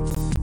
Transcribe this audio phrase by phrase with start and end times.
[0.00, 0.33] you.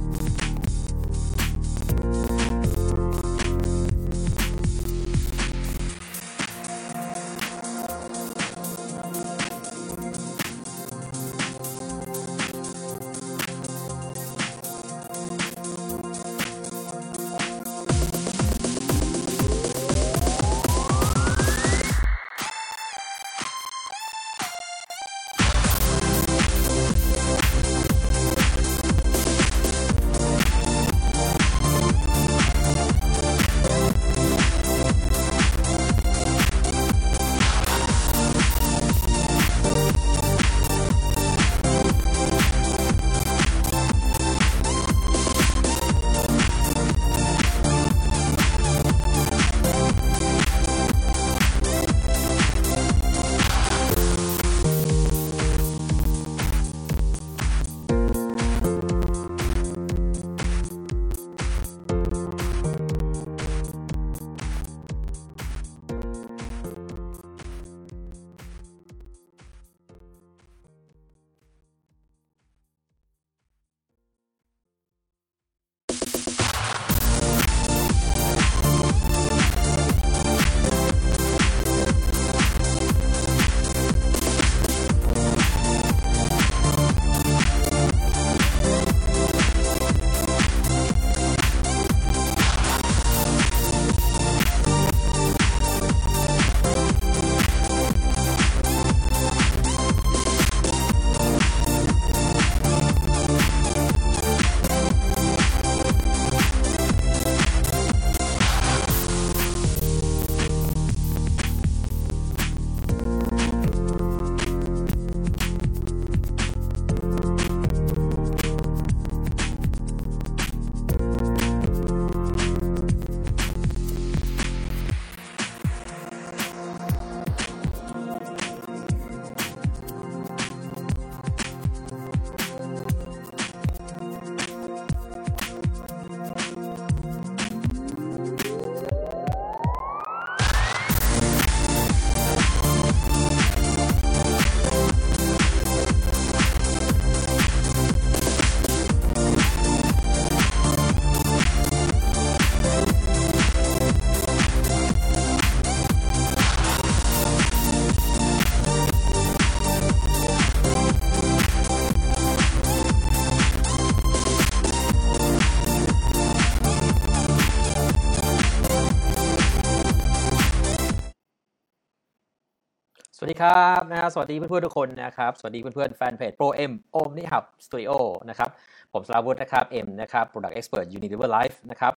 [173.23, 177.91] สวัสดีครับนะฮะสวัสดีเพื่อนๆทุกคนนะครับ สวัสดีเพื่อนๆแฟนเพจ Pro M โอมนี่ครับสตูดิโอ
[178.29, 178.49] นะครับ
[178.93, 181.93] ผมสลาวุธนะครับ M นะครับ Product Expert Unilever Life นะครับ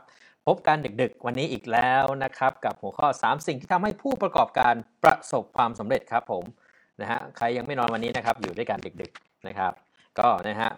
[0.47, 4.75] พบกันดึกๆ วันนี้อีกแล้วนะครับ กับหัวข้อ 3 สิ่งที่ทำให้ผู้ประกอบการ
[5.05, 6.45] ประสบความสำเร็จครับผม
[7.01, 9.73] นะฮะใครยังไม่นอนวันนี้นะครับอยู่ด้วยกันดึกๆนะครับ
[10.19, 10.71] ก็นะฮะ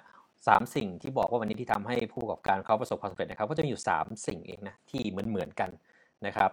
[0.47, 5.71] สามสิ่งที่บอกว่าวันนี้ที่ทำให้ผู้ประกอบการเขาประสบความสำเร็จนะครับ ก็จะมีอยู่ 3 สิ่งเองนะที่เหมือนๆกัน
[6.27, 6.51] นะครับ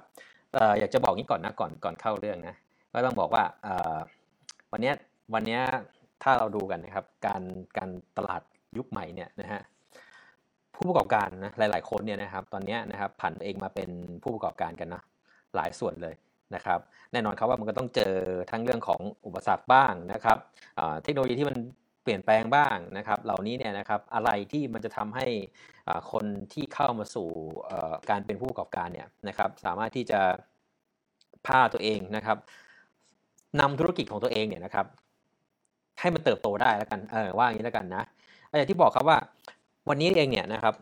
[0.54, 2.56] เอ่ออยากจะบอกนี้ก่อนนะก่อนก่อนเข้าเรื่องนะ
[2.94, 3.44] ก็ต้องบอกว่า
[4.72, 4.94] วันนี้
[5.34, 5.60] วันนี้
[6.24, 7.42] ถ้าเราดูกันนะครับการ
[7.78, 8.42] การตลาด
[8.78, 9.62] ยุคใหม่เนี่ยนะฮะ
[10.76, 13.90] ผู้ประกอบการนะหลาย ๆ คนเนี่ยนะครับตอนนี้นะครับผันเองมาเป็น
[14.24, 15.02] ผู้ประกอบการกันนะ
[15.56, 16.16] หลายส่วนเลย
[16.56, 16.80] นะครับ
[17.12, 18.14] แน่นอนครับว่ามันก็ต้องเจอ
[18.52, 20.38] ทั้งเรื่องของอุปสรรคบ้างนะครับ
[21.04, 21.58] เทคโนโลยีที่มัน
[22.04, 25.28] เปลี่ยนแปลงบ้างนะครับ เหล่านี้เนี่ยนะครับอะไรที่มันจะทำให้
[26.12, 27.30] คนที่เข้ามาสู่
[28.10, 30.22] การเป็นผู้ประกอบการเนี่ยนะครับ สามารถที่จะ
[31.48, 32.38] พาตัวเองนะครับ
[33.60, 34.86] นำธุรกิจของตัวเองเนี่ยนะครับ
[36.00, 38.04] ให้มันเติบโตได้แล้วกันเออว่าอย่างนี้แล้วกันนะ
[38.58, 39.18] อย่างที่บอกครับว่า
[39.90, 40.74] วันนี้เองเนี่ยนะครับ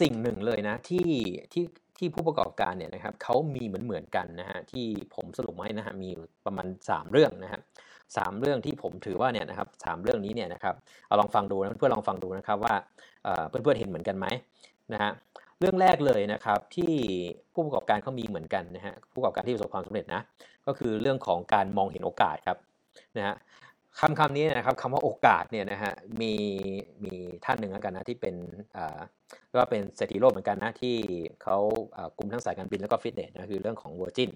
[0.00, 1.08] สิ่งหนึ่งเลยนะที่
[1.52, 1.64] ที่
[1.98, 6.10] ที่ผู้ประกอบการเนี่ยนะครับเขามีเหมือนเหมือนกันนะฮะที่ผมสรุปมาให้นะฮะมี
[6.46, 7.60] ประมาณ 3 เรื่องนะฮะ
[8.16, 10.74] สามเรื่องที่ผมถือว่าเนี่ยนะครับสามเรื่องนี้เนี่ยนะครับ
[11.06, 12.74] เอาลองฟังดูนะเพื่อลองฟังดูนะครับว่า
[13.48, 14.26] เพื่อนเพื่อนเห็นเหมือนกันไหม
[14.92, 15.10] นะฮะ
[15.60, 16.92] เรื่องแรกเลยนะครับที่
[17.52, 20.22] ผู้ประกอบการเขามีเหมือนกันนะฮะผู้ประกอบการที่ประสบความสำเร็จนะ
[20.66, 22.58] ก็คือเรื่องของการมองเห็นโอกาสครับ
[23.16, 23.34] นะฮะ
[24.00, 26.32] คำคำนี้นะครับคำว่าโอกาสเนี่ยนะฮะมี
[27.04, 27.14] มี
[27.44, 28.34] ท่านหนึ่งแล้วกันนะที่เป็น
[28.76, 29.00] อ่า
[29.54, 30.96] ก็เป็นเศรษฐีโลกเหมือนกันนะที่
[31.42, 31.56] เขา
[32.16, 34.30] กลุ่มทั้งสายการบินแล้วก็ฟิตเนสนะคือเรื่องของ Virgin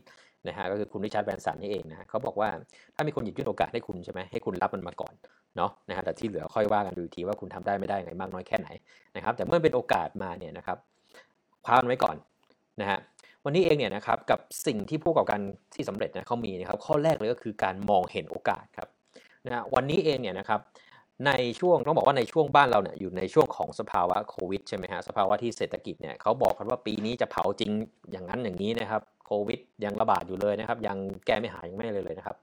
[0.49, 2.49] นะฮะก็คือคุณริชาร์ดแบรนสันนี่เองนะเขาบอกว่า
[2.95, 5.15] ถ้ามีคนหยิบยื่นโอกาสให้คุณใช่ไหมให้คุณรับมันมาก่อน
[5.57, 8.69] เนาะนะฮะแต่ที่เหลือค่อยว่ากันดูทีว่าคุณทำได้ไม่ได้ไงมากน้อยแค่ไหน
[9.17, 10.79] นะครับแต่เมื่อเป็นโอกาสมาเนี่ยนะครับ
[11.65, 12.17] คว้ามันไว้ก่อน
[12.81, 12.99] นะฮะ
[13.45, 15.41] วันนี้เองเนี่ยนะครับกับสิ่งที่ผู้ประกอบการ
[15.75, 18.89] ที่สำเร็จนะเขามีนะครับข้อแรกเลยก็คือการมองเห็นโอกาสครับ
[19.47, 20.61] นะวันนี้เองเนี่ยนะครับ
[21.27, 27.71] ในช่วงต้องบอกว่าในช่วงบ้านเราเนี่ยอยู่ในช่วงของสภาวะโควิดใช่ไหมฮะสภาวะที่เศรษฐกิจเนี่ยเขาบอกกันว่าปีนี้จะเผาจริง
[28.13, 30.97] อย่างนั้นอย่างนี้นะครับโควิดยังระบาดอยู่เลยนะครับ ยัง
[31.27, 32.37] แก้ไม่หายยังไม่เลยเลยนะครับ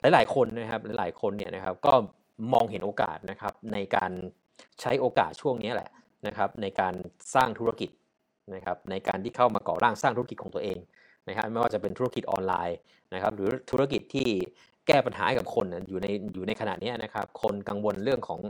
[0.00, 1.92] หลายๆคนนะครับหลายๆคนเนี่ยนะครับก็
[2.52, 4.10] มองเห็นโอกาสนะครับในการ
[4.80, 5.90] ใช้โอกาสช่วงนี้แหละ
[6.26, 6.94] นะครับในการ
[7.34, 7.90] สร้างธุรกิจ
[8.54, 10.78] นะครับในการที่เข้ามาก่อร่างสร้างธุรกิจของตัวเอง
[11.28, 12.78] นะครับไม่ว่าจะเป็นธุรกิจออนไลน์
[13.14, 14.28] นะครับหรือธุรกิจที่
[14.86, 18.40] แก้ปัญหาให้กับคนอยู่ในอยู่ในขณะนี้นะครับคนกังวลเรื่องของ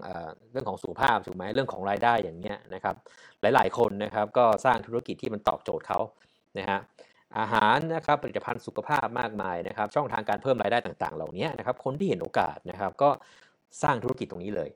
[0.53, 2.95] เรื่องของสุขภาพถูกไหมเรื่องของรายได้อย่างเงี้ยนะครับ
[3.41, 5.99] หลาย ๆ คนนะครับก็สร้างธุรกิจที่มันตอบโจทย์เขา
[6.59, 6.79] นะฮะ
[7.39, 13.11] อาหารนะครับผลิตภัณฑ์สุขภาพมากมายนะครับช่องทางการเพิ่มรายได้ต่าง ๆ เหล่านี้นะครับคนที่เห็นโอกาสนะครับก็
[13.83, 14.71] สร้างธุรกิจตรงนี้เลย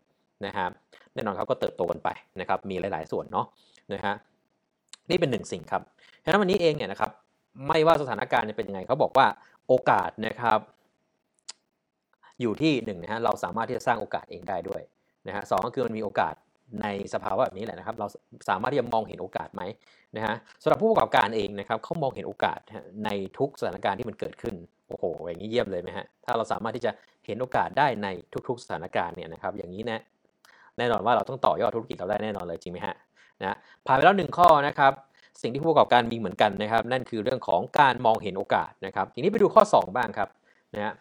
[0.46, 0.70] นะครับ
[1.14, 2.08] แน่นอนครับก็เติบโตกันไป
[2.40, 3.46] นะครับมีหลาย ๆ ส่วนเนาะ
[3.92, 4.14] นะฮะ
[5.10, 5.82] นี่เป็นหนึ่งสิ่งครับ
[6.24, 7.10] ฉะนั้นวันนี้เองเนี่ยนะครับ
[7.68, 9.26] ไม่ว่าสถานการณ์จะเป็นยังไงเขาบอกว่า
[9.68, 10.58] โอกาสนะครับ
[12.40, 14.82] อยู่ที่หนึ่งนะฮะเราสามารถที่จะสร้างโอกาสเองได้ด้วย
[15.28, 16.34] นะฮะสองก็คือมันมีโอกาส
[16.82, 18.06] ในสภาวะแบบนี้แหละนะครับ เรา
[18.48, 19.62] สามารถที่จะมองเห็นโอกาสไหม
[20.16, 22.58] นะฮะสำหรับผู้ประกอบการเองนะครับเขามองเห็นโอกาส
[23.04, 23.08] ใน
[23.38, 24.54] ทุกสถานการณ์ที่มันเกิดขึ้น
[24.88, 26.90] โอ้โหอย่างนี้เยี่ยมเลยไหมฮะถ้าเราสามารถที่จะ
[27.26, 28.08] เห็นโอกาสได้ใน
[28.48, 30.00] ทุก ๆ สถานการณ์เนี่ยนะครับ อย่างนี้นะ
[30.78, 32.94] แน่นอนว่าเราต้องต่อยอดธุรกิจเราได้แน่นอนเลยจริงไหมฮะ
[33.40, 34.92] นะผ่านไปแล้วหนึ่งข้อนะครับ
[35.42, 40.28] สิ่งที่ผู้ประกอบการมีเหมือนกันนะครับ นั่นคือเรื่องของการมองเห็นโอกาสนะครับทีนี้ไปดูข้อ 2 บ้างครับ
[40.74, 40.94] นะฮะ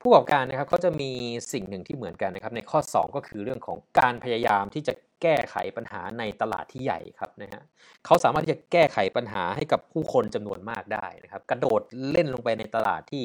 [0.00, 1.10] ผู้ประกอบการนะครับเขาจะมี
[1.52, 7.62] สิ่งหนึ่งที่เหมือนกันนะครับ ในข้อ 2 ก็คือเรื่องของการพยายามที่จะแก้ไขปัญหาในตลาดที่ใหญ่ครับนะฮะ
[8.06, 11.80] เขาสามารถที่จะแก้ไขปัญหาให้กับผู้คนจำนวนมากได้นะครับ กระโดด
[12.10, 13.24] เล่นลงไปในตลาดที่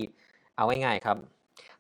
[0.55, 1.17] เอาง่ายๆครับ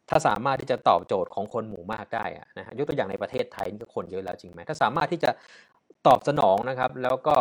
[0.09, 2.25] ถ้าสามารถที่จะตอบโจทย์ของคนหมู่มากได้
[2.57, 5.29] นะฮะยกตัวอย่างในประเทศไทยนี่ก็คนเยอะแล้วจริงไหมถ้าสามารถที่จะ
[6.07, 7.35] ตอบสนองนะครับ แล้วก็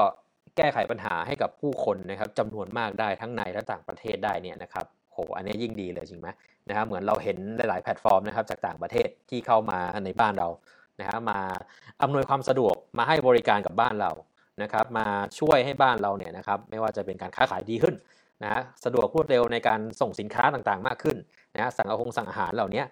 [0.56, 6.28] แก้ไขปัญหาให้กับผู้คนนะครับจำนวนมากได้ทั้งในและต่างประเทศได้เนี่ยนะครับโหอันนี้ยิ่งดีเลยจริงไหม
[6.68, 10.48] นะครับเหมือนเราเห็นหลาย ๆ แพลตฟอร์มนะครับจากต่างประเทศที่เข้ามาในบ้านเรา
[11.00, 11.38] นะฮะมา
[12.02, 14.10] อำนวยความสะดวกมาให้บริการกับบ้านเรา
[14.62, 15.06] นะครับ มา
[15.38, 17.94] ช่วยให้บ้านเราเนี่ยนะครับไม่ว่าจะเป็นการค้าขายดีขึ้น
[18.42, 21.16] นะฮะสะดวกรวดเร็วในการส่งสินค้าต่างๆ มากขึ้น
[21.54, 22.82] นะฮะสั่งอาหงสั่งอาหารเหล่านี้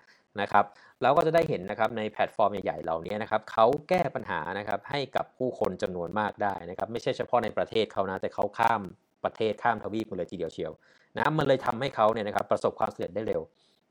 [0.40, 0.64] นะครับ
[1.04, 8.82] เราก็จะได้เห็นนะครับในแพลตฟอร์มใหญ่ๆเหล่านี้นะครับเขาแก้ปัญหานะครับให้กับผู้คนจำนวนมากได้นะครับไม่ใช่เฉพาะในประเทศเขานะแต่เขาข้าม
[9.24, 10.72] ประเทศข้ามทวีปมาเลยทีเดียวเชียว
[11.16, 13.42] นะมันเลยทำให้เขาเนี่ยนะครับประสบความสำเร็จได้เร็ว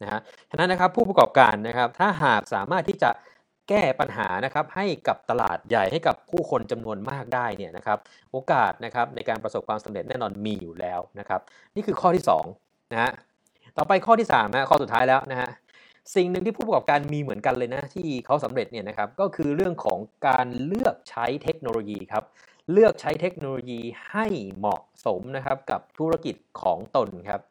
[0.01, 0.19] นะฮะ
[0.49, 3.09] ฉะนั้นนะครับผู้ประกอบการนะครับถ้าหากสามารถที่จะ
[3.69, 7.97] แก้ปัญหานะครับให้กับตลาดใหญ่ให้กับผู้คนจำนวนมากได้เนี่ยนะครับ
[8.31, 11.41] โอกาสนะครับในการประสบความสำเร็จแน่นอนมีอยู่แล้วนะครับ
[11.75, 12.23] นี่คือข้อที่
[12.57, 13.11] 2นะฮะ
[13.77, 15.49] ต่อไปข้อที่3นะข้อสุดท้ายแล้วนะฮะ
[16.15, 22.23] สิ่งหนึ่งที่ผู้ประกอบการมีเหมือนกันเลยนะที่เขาสำเร็จเนี่ยนะครับก็คือเรื่องของการเลือกใช้เทคโนโลยีครับ
[22.71, 23.79] เลือกใช้เทคโนโลยี
[24.11, 24.25] ให้
[24.57, 27.41] เหมาะสมนะครับกับธุรกิจของตนครับ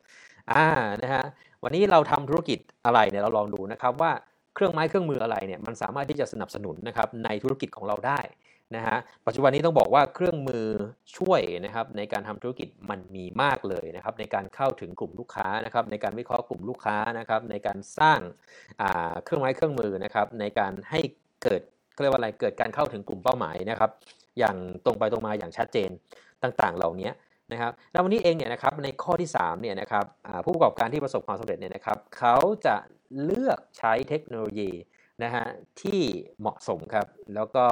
[0.52, 0.66] อ่า
[1.02, 1.24] นะฮะ
[1.62, 4.12] วันนี้เราทำธุรกิจอะไรเนี่ยเราลองดูนะครับว่า
[4.54, 8.20] เครื่องไม้เครื่องมืออะไรเนี่ยมันสามารถที่จะสนับสนุนนะครับในธุรกิจของเราได้
[8.76, 10.66] นะฮะปัจจุบันนี้ต้องบอกว่าเครื่องมือ
[11.16, 18.20] ช่วยนะครับในการทำธุรกิจมันมีมากเลยนะครับในการเข้าถึงกลุ่มลูกค้านะครับในการวิเคราะห์กลุ่มลูกค้านะครับในการสร้าง
[19.24, 21.00] เครื่องไม้เครื่องมือนะครับในการให้
[21.42, 21.62] เกิด
[22.00, 23.90] เรียกว่าอะไรเกิดการเข้าถึงกลุ่มเป้าหมายนะครับ
[24.38, 25.90] อย่างตรงไปตรงมาอย่างชัดเจน
[26.42, 27.10] ต่างๆ เหล่านี้
[27.52, 30.04] นะครับแล้ววันนี้เองเนี่ยนะครับในข้อที่3เนี่ยนะครับ
[30.44, 32.36] ผู้ประกอบการที่ประสบความสำเร็จเนี่ยนะครับเขา
[32.66, 32.76] จะ
[33.22, 34.70] เลือกใช้เทคโนโลยี
[35.22, 35.46] นะฮะ
[35.82, 36.00] ที่
[36.40, 37.66] เหมาะสมครับแล้วก็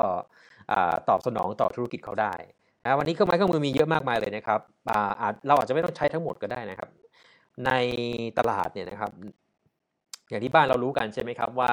[1.09, 2.35] ตอบสนองต่อธุรกิจเขาได้
[2.85, 4.61] นะวันนี้เครื่องไม้เครื่องมือมีเยอะมากมายเลยนะครับ
[5.47, 6.89] เราอาจจะไม่ต้องใช้ทั้งหมดก็ได้นะครับ
[7.67, 7.71] ใน
[8.39, 9.12] ตลาดเนี่ยนะครับ
[10.31, 11.73] อย่างที่บ้านเรารู้กันใช่ไหมครับว่า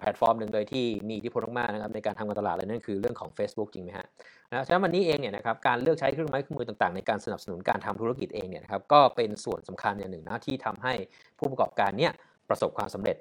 [0.00, 4.06] แพลตฟอร์มหนึ่งเลยที่มีอิทธิพลมากๆนะครับในการทำการตลาดเลยนั่นคือเรื่องของ Facebook จริงไหมฮะ
[4.50, 10.92] นะฉะนั้นวันนี้เองเนี่ยนะครับการเลือกใช้เครื่องไม้เครื่องมือต่างๆ ในการสนับสนุนการทำธุรกิจเองเนี่ยนะครับก็เป็นส่วนสำคัญอย่างหนึ่งนะที่ทำให้
[11.38, 12.12] ผู้ประกอบการเนี่ย
[12.48, 13.16] ประสบความสำเร็จ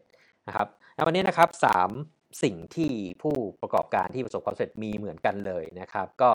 [0.48, 1.90] นะครับแล้ววันนี้นะครับสาม
[2.44, 6.32] สิ่งที่ผู้ประกอบการที่ประสบความสำเร็จมีเหมือนกันเลยนะครับ ก็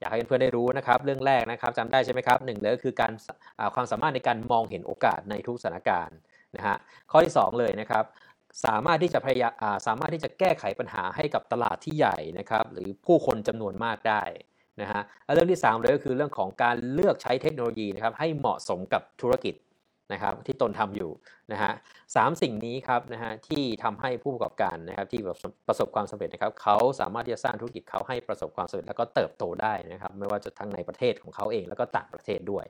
[0.00, 3.12] อยากให้เพื่อนๆได้รู้นะครับ เรื่องแรกนะครับจำได้ใช่ไหมครับหนึ่งเลยก็คือการ
[3.74, 6.16] ความสามารถในการมองเห็นโอกาสในทุกสถานการณ์
[6.56, 6.76] นะฮะ
[7.10, 8.04] ข้อที่ 2 เลยนะครับ
[8.64, 9.52] สามารถที่จะพยายาม
[9.86, 14.22] สามารถที่จะแก้ไขปัญหาให้กับตลาดที่ใหญ่นะครับหรือผู้คนจำนวนมากได้
[14.80, 15.02] นะฮะ
[15.34, 19.54] เรื่องที่ 3 เลยก็คือเรื่องของการเลือกใช้เทคโนโลยีนะครับให้เหมาะสมกับธุรกิจ
[20.12, 21.10] นะครับที่ตนทำอยู่
[21.52, 21.72] นะฮะ
[22.16, 25.20] สามสิ่งนี้ครับนะฮะที่ทำให้ผู้ประกอบการนะครับที่
[25.68, 32.64] ประสบความสำเร็จนะครับเขาสามารถที่จะสร้างธุรกิจเขาให้ประสบความสำเร็จแล้วก็เติบโตได้นะครับไม่ว่าจะทั้งในประเทศของเขาเองแล้วก็ต่างประเทศด้วย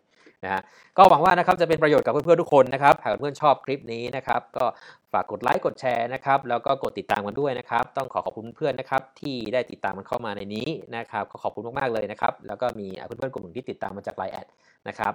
[0.45, 0.63] นะฮะ
[0.99, 4.65] ก็หวังว่านะครับจะเป็นประโยชน์กับเพื่อนๆทุกคนนะครับหากเพื่อนชอบคลิปนี้นะครับก็
[5.13, 14.47] ฝากกดไลค์กดแชร์นะครับแล้วก็กดติดตามกันด้วยนะครับต้องขอขอบคุณเพื่อนนะครับที่ได้ติดตามมันเข้ามาในนี้นะครับขอขอบคุณมากๆเลยนะครับแล้วก็มีเพื่อนๆกลุ่มหนึ่งที่ติดตามมาจาก LINE add
[14.89, 15.13] นะครับ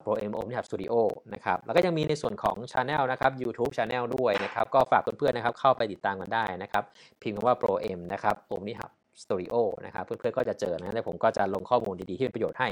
[0.00, 0.92] Pro M OmniHub Studio
[1.34, 6.84] นะครับแล้วก็ยังมีในส่วนของชา Channel นะครับ YouTube Channel ด้วยนะครับ ก็ฝากเพื่อนๆนะครับเข้าไปติดตามกันได้นะครับ
[7.22, 8.90] พิมพ์คำว่า Pro M นะครับ OmniHub
[9.22, 9.54] Studio
[9.86, 12.68] นะครับเพื่อนๆก็จะเจอนะแล้วผมก็จะลงข้อมูลดีๆที่เป็นประโยชน์ให้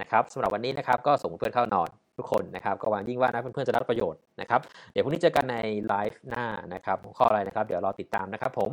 [0.00, 4.60] นะครับสำหรับวันนี้นะครับก็ส่งเพื่อนเข้านอนทุกคนนะครับก็หวังยิ่งว่านะเพื่อนๆจะได้ประโยชน์นะครับ
[4.92, 5.56] เดี๋ยวพรุ่งนี้เจอกันใน
[5.88, 8.70] ไลฟ์หน้านะครับหัวข้ออะไรนะครับ เดี๋ยวรอติดตามนะครับผม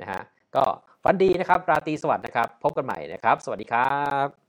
[0.00, 0.20] นะฮะ
[0.56, 0.64] ก็
[1.04, 3.90] ฝันดีนะครับราตรีสวัสดิ์นะครับ พบกันใหม่นะครับ สวัสดีครั
[4.26, 4.45] บ